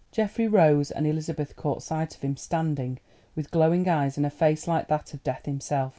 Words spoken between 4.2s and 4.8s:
a face